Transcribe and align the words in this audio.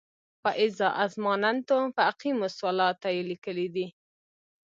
"فاذا 0.45 0.87
اظماننتم 1.05 1.83
فاقیموالصلواته" 1.97 3.07
یې 3.15 3.21
لیکلی 3.31 3.67
دی. 3.75 3.87